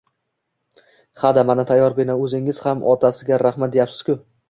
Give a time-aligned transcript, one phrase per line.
[1.25, 2.17] —Ha-da, mana tayyor bino.
[2.25, 4.23] O’zingiz ham otasiga rahmat, deyapsiz-ku.